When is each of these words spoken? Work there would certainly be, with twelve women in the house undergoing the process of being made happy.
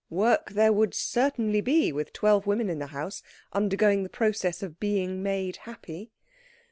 Work 0.09 0.53
there 0.53 0.73
would 0.73 0.95
certainly 0.95 1.61
be, 1.61 1.91
with 1.93 2.11
twelve 2.11 2.47
women 2.47 2.71
in 2.71 2.79
the 2.79 2.87
house 2.87 3.21
undergoing 3.53 4.01
the 4.01 4.09
process 4.09 4.63
of 4.63 4.79
being 4.79 5.21
made 5.21 5.57
happy. 5.57 6.09